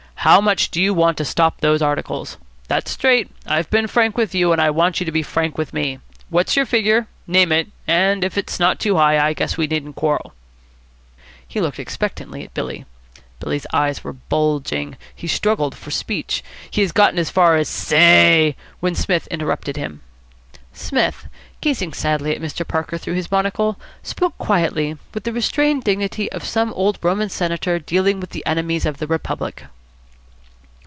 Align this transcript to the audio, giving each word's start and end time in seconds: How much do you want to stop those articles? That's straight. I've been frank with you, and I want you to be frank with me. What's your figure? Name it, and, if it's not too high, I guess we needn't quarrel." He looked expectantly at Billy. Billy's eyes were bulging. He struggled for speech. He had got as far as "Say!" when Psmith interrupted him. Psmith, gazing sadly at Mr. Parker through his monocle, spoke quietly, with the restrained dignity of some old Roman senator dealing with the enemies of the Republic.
How 0.21 0.39
much 0.39 0.69
do 0.69 0.79
you 0.79 0.93
want 0.93 1.17
to 1.17 1.25
stop 1.25 1.61
those 1.61 1.81
articles? 1.81 2.37
That's 2.67 2.91
straight. 2.91 3.31
I've 3.47 3.71
been 3.71 3.87
frank 3.87 4.17
with 4.19 4.35
you, 4.35 4.51
and 4.51 4.61
I 4.61 4.69
want 4.69 4.99
you 4.99 5.05
to 5.07 5.11
be 5.11 5.23
frank 5.23 5.57
with 5.57 5.73
me. 5.73 5.97
What's 6.29 6.55
your 6.55 6.67
figure? 6.67 7.07
Name 7.25 7.51
it, 7.51 7.69
and, 7.87 8.23
if 8.23 8.37
it's 8.37 8.59
not 8.59 8.79
too 8.79 8.97
high, 8.97 9.17
I 9.17 9.33
guess 9.33 9.57
we 9.57 9.65
needn't 9.65 9.95
quarrel." 9.95 10.31
He 11.47 11.59
looked 11.59 11.79
expectantly 11.79 12.43
at 12.43 12.53
Billy. 12.53 12.85
Billy's 13.39 13.65
eyes 13.73 14.03
were 14.03 14.13
bulging. 14.13 14.95
He 15.15 15.25
struggled 15.25 15.73
for 15.73 15.89
speech. 15.89 16.43
He 16.69 16.81
had 16.83 16.93
got 16.93 17.15
as 17.17 17.31
far 17.31 17.55
as 17.57 17.67
"Say!" 17.67 18.55
when 18.79 18.93
Psmith 18.93 19.25
interrupted 19.31 19.75
him. 19.75 20.01
Psmith, 20.71 21.27
gazing 21.61 21.93
sadly 21.93 22.35
at 22.35 22.41
Mr. 22.43 22.63
Parker 22.67 22.99
through 22.99 23.15
his 23.15 23.31
monocle, 23.31 23.79
spoke 24.03 24.37
quietly, 24.37 24.99
with 25.15 25.23
the 25.23 25.33
restrained 25.33 25.83
dignity 25.83 26.31
of 26.31 26.43
some 26.45 26.73
old 26.73 26.99
Roman 27.01 27.29
senator 27.29 27.79
dealing 27.79 28.19
with 28.19 28.29
the 28.29 28.45
enemies 28.45 28.85
of 28.85 28.97
the 28.99 29.07
Republic. 29.07 29.63